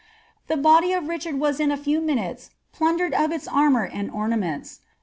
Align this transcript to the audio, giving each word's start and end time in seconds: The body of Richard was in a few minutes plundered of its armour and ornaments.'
The 0.47 0.57
body 0.57 0.93
of 0.93 1.07
Richard 1.07 1.35
was 1.39 1.59
in 1.59 1.69
a 1.69 1.77
few 1.77 2.01
minutes 2.01 2.49
plundered 2.71 3.13
of 3.13 3.31
its 3.31 3.47
armour 3.47 3.85
and 3.85 4.09
ornaments.' 4.09 4.79